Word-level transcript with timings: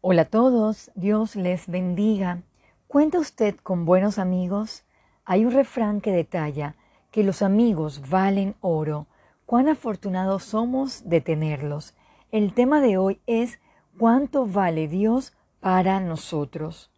Hola 0.00 0.22
a 0.22 0.24
todos, 0.26 0.92
Dios 0.94 1.34
les 1.34 1.66
bendiga. 1.66 2.42
¿Cuenta 2.86 3.18
usted 3.18 3.56
con 3.56 3.84
buenos 3.84 4.20
amigos? 4.20 4.84
Hay 5.24 5.44
un 5.44 5.50
refrán 5.50 6.00
que 6.00 6.12
detalla 6.12 6.76
que 7.10 7.24
los 7.24 7.42
amigos 7.42 8.08
valen 8.08 8.54
oro. 8.60 9.08
Cuán 9.44 9.68
afortunados 9.68 10.44
somos 10.44 11.08
de 11.08 11.20
tenerlos. 11.20 11.96
El 12.30 12.54
tema 12.54 12.80
de 12.80 12.96
hoy 12.96 13.20
es 13.26 13.58
cuánto 13.98 14.46
vale 14.46 14.86
Dios 14.86 15.32
para 15.58 15.98
nosotros. 15.98 16.92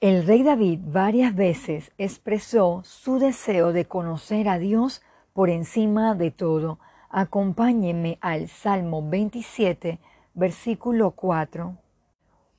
El 0.00 0.26
rey 0.26 0.42
David 0.42 0.80
varias 0.86 1.36
veces 1.36 1.92
expresó 1.98 2.82
su 2.82 3.20
deseo 3.20 3.72
de 3.72 3.84
conocer 3.84 4.48
a 4.48 4.58
Dios 4.58 5.02
por 5.34 5.50
encima 5.50 6.16
de 6.16 6.32
todo. 6.32 6.80
Acompáñenme 7.10 8.18
al 8.20 8.48
Salmo 8.48 9.08
27, 9.08 10.00
versículo 10.34 11.12
4. 11.12 11.76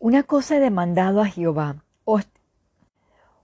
Una 0.02 0.24
cosa 0.24 0.56
he 0.56 0.60
demandado 0.62 1.20
a 1.20 1.26
Jehová, 1.26 1.84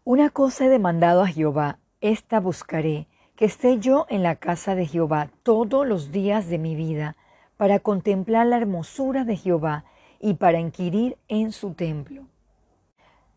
una 0.06 0.30
cosa 0.30 0.66
he 0.66 0.70
demandado 0.70 1.22
a 1.22 1.28
Jehová, 1.28 1.80
esta 2.00 2.40
buscaré, 2.40 3.08
que 3.36 3.44
esté 3.44 3.80
yo 3.80 4.06
en 4.08 4.24
la 4.24 4.38
casa 4.38 4.74
de 4.74 4.86
Jehová 4.86 5.32
todos 5.44 5.86
los 5.86 6.14
días 6.14 6.48
de 6.48 6.58
mi 6.58 6.78
vida, 6.78 7.18
para 7.58 7.80
contemplar 7.80 8.48
la 8.48 8.56
hermosura 8.56 9.26
de 9.26 9.36
Jehová 9.36 9.84
y 10.22 10.36
para 10.36 10.62
inquirir 10.62 11.18
en 11.28 11.52
su 11.52 11.74
templo. 11.74 12.24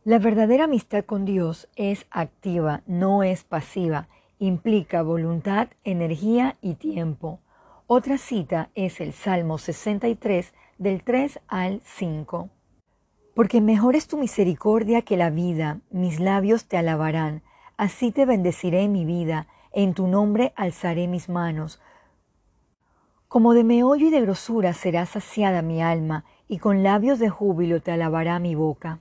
La 0.05 0.21
verdadera 0.21 0.65
amistad 0.65 1.05
con 1.05 1.25
Dios 1.25 1.69
es 1.75 2.07
activa, 2.13 2.83
no 2.87 3.25
es 3.25 3.43
pasiva, 3.43 4.07
implica 4.39 5.03
voluntad, 5.03 5.71
energía 5.83 6.55
y 6.63 6.75
tiempo. 6.75 7.41
Otra 7.89 8.17
cita 8.17 8.71
es 8.77 9.01
el 9.01 9.13
Salmo 9.13 9.59
63 9.59 10.55
del 10.79 11.03
3 11.03 11.41
al 11.49 11.81
5. 11.85 12.51
Porque 13.39 13.61
mejor 13.61 13.95
es 13.95 14.09
tu 14.09 14.19
misericordia 14.19 15.03
que 15.03 15.17
la 15.17 15.31
vida, 15.31 15.79
mis 15.91 16.19
labios 16.19 16.65
te 16.65 16.77
alabarán, 16.77 17.43
así 17.77 18.11
te 18.11 18.27
bendeciré 18.27 18.89
mi 18.89 19.05
vida, 19.05 19.47
en 19.71 19.95
tu 19.95 20.09
nombre 20.09 20.53
alzaré 20.57 21.07
mis 21.07 21.29
manos. 21.29 21.81
Como 23.29 23.55
de 23.55 23.63
meollo 23.63 24.09
y 24.09 24.11
de 24.11 24.23
grosura 24.23 24.73
será 24.73 25.07
saciada 25.07 25.63
mi 25.63 25.81
alma, 25.81 26.25
y 26.49 26.59
con 26.59 26.83
labios 26.83 27.21
de 27.21 27.29
júbilo 27.31 27.81
te 27.81 27.93
alabará 27.93 28.41
mi 28.41 28.57
boca. 28.57 28.99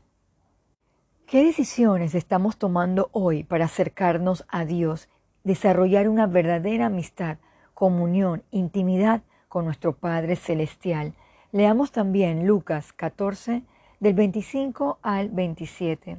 ¿Qué 1.25 1.43
decisiones 1.43 2.13
estamos 2.13 2.57
tomando 2.57 3.09
hoy 3.13 3.43
para 3.43 3.65
acercarnos 3.65 4.45
a 4.49 4.65
Dios, 4.65 5.09
desarrollar 5.45 6.07
una 6.07 6.27
verdadera 6.27 6.85
amistad, 6.85 7.39
comunión, 7.73 8.43
intimidad 8.51 9.23
con 9.49 9.65
nuestro 9.65 9.93
Padre 9.93 10.35
Celestial? 10.35 11.15
Leamos 11.51 11.91
también 11.91 12.45
Lucas 12.45 12.93
14, 12.93 13.63
del 13.99 14.13
25 14.13 14.99
al 15.01 15.29
27. 15.29 16.17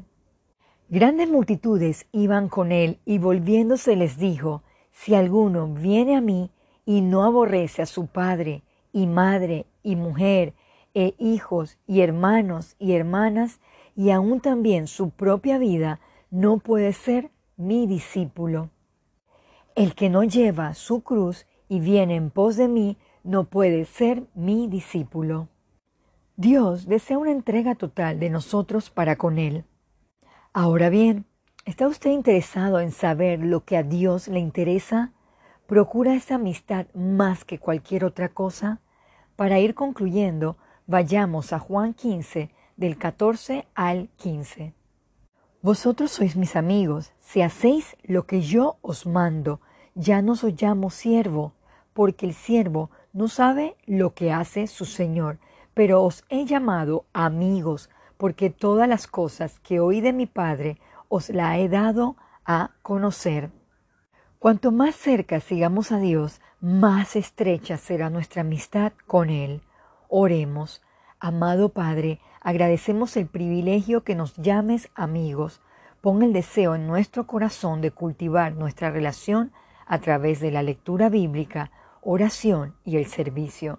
Grandes 0.89 1.29
multitudes 1.29 2.07
iban 2.12 2.48
con 2.48 2.73
él 2.73 2.98
y 3.05 3.19
volviéndose 3.19 3.95
les 3.95 4.19
dijo, 4.19 4.62
Si 4.91 5.15
alguno 5.15 5.69
viene 5.69 6.17
a 6.17 6.21
mí 6.21 6.51
y 6.84 7.03
no 7.03 7.25
aborrece 7.25 7.83
a 7.83 7.87
su 7.87 8.06
padre 8.06 8.62
y 8.93 9.06
madre 9.06 9.67
y 9.83 9.97
mujer 9.97 10.55
e 10.95 11.15
hijos 11.19 11.79
y 11.87 12.01
hermanos 12.01 12.75
y 12.79 12.95
hermanas 12.95 13.61
y 13.95 14.11
aún 14.11 14.41
también 14.41 14.87
su 14.87 15.11
propia 15.11 15.59
vida, 15.59 16.01
no 16.31 16.59
puede 16.59 16.93
ser 16.93 17.31
mi 17.56 17.87
discípulo. 17.87 18.71
El 19.75 19.95
que 19.95 20.09
no 20.09 20.25
lleva 20.25 20.75
su 20.75 21.03
cruz 21.03 21.47
y 21.69 21.81
viene 21.81 22.17
en 22.17 22.31
pos 22.31 22.56
de 22.56 22.67
mí, 22.67 22.97
no 23.23 23.45
puede 23.45 23.84
ser 23.84 24.25
mi 24.34 24.67
discípulo. 24.69 25.49
Dios 26.41 26.86
desea 26.86 27.19
una 27.19 27.33
entrega 27.33 27.75
total 27.75 28.20
de 28.20 28.31
nosotros 28.31 28.91
para 28.91 29.17
con 29.17 29.39
Él. 29.39 29.64
Ahora 30.53 30.89
bien, 30.89 31.27
¿está 31.64 31.89
usted 31.89 32.12
interesado 32.12 32.78
en 32.78 32.92
saber 32.92 33.41
lo 33.41 33.64
que 33.64 33.77
a 33.77 33.83
Dios 33.83 34.28
le 34.28 34.39
interesa? 34.39 35.10
¿Procura 35.66 36.15
esa 36.15 36.37
amistad 36.37 36.87
más 36.94 37.44
que 37.44 37.59
cualquier 37.59 38.04
otra 38.04 38.28
cosa? 38.28 38.81
Para 39.34 39.59
ir 39.59 39.75
concluyendo, 39.75 40.56
vayamos 40.87 41.53
a 41.53 41.59
Juan 41.59 41.93
15, 41.93 42.50
del 42.76 42.99
14 42.99 43.66
al 43.75 44.09
15. 44.10 44.75
Vosotros 45.60 46.12
sois 46.12 46.37
mis 46.37 46.55
amigos, 46.55 47.12
si 47.19 47.43
hacéis 47.43 47.97
lo 48.05 48.26
que 48.26 48.43
yo 48.43 48.78
os 48.81 49.06
mando, 49.06 49.60
ya 49.97 50.22
no 50.22 50.34
os 50.34 50.44
llamo 50.44 50.91
siervo, 50.91 51.55
porque 51.94 52.26
el 52.26 52.34
siervo 52.34 52.93
no 53.12 53.26
sabe 53.26 53.75
lo 53.87 54.15
que 54.15 54.31
hace 54.31 54.69
su 54.69 54.84
Señor, 54.84 55.41
pero 55.78 56.03
os 56.03 56.25
he 56.28 56.44
llamado 56.44 57.06
amigos, 57.12 57.89
porque 58.16 58.50
todas 58.50 58.89
las 58.89 59.06
cosas 59.06 59.61
que 59.61 59.78
oí 59.78 60.00
de 60.00 60.12
mi 60.12 60.27
Padre 60.27 60.81
os 61.06 61.28
la 61.28 61.56
he 61.56 61.69
dado 61.69 62.16
a 62.44 62.72
conocer. 62.83 63.53
Cuanto 64.41 64.72
más 64.72 64.97
cerca 64.97 65.38
sigamos 65.38 65.93
a 65.93 66.00
Dios, 66.00 66.41
más 66.61 67.15
estrecha 67.15 67.77
será 67.77 68.11
nuestra 68.11 68.41
amistad 68.41 68.93
con 69.06 69.31
Él. 69.31 69.62
Oremos. 70.09 70.83
Amado 71.21 71.69
Padre, 71.69 72.19
agradecemos 72.41 73.17
el 73.17 73.28
privilegio 73.28 74.03
que 74.03 74.17
nos 74.17 74.34
llames 74.34 74.91
amigos. 74.97 75.61
Pon 76.00 76.25
el 76.25 76.33
deseo 76.33 76.75
en 76.75 76.88
nuestro 76.88 77.28
corazón 77.28 77.83
de 77.83 77.93
cultivar 77.93 78.53
nuestra 78.55 78.91
relación 78.91 79.53
a 79.87 80.00
través 80.00 80.41
de 80.41 80.50
la 80.50 80.65
lectura 80.65 81.09
bíblica, 81.09 81.71
oración 82.03 82.75
y 82.84 82.97
el 82.97 83.06
servicio. 83.06 83.78